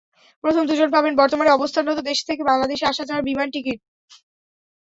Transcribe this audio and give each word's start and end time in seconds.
প্রথম 0.43 0.63
দুজন 0.65 0.89
পাবেন 0.91 1.13
বর্তমানে 1.15 1.49
অবস্থানরত 1.53 1.99
দেশ 2.09 2.19
থেকে 2.27 2.41
বাংলাদেশে 2.49 2.85
আসা-যাওয়ার 2.87 3.27
বিমান 3.29 3.47
টিকিট। 3.53 3.79